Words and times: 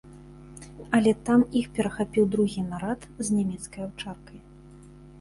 Але 0.99 1.11
там 1.27 1.39
іх 1.61 1.69
перахапіў 1.77 2.23
другі 2.39 2.67
нарад 2.73 3.01
з 3.27 3.39
нямецкай 3.39 3.81
аўчаркай. 3.89 4.39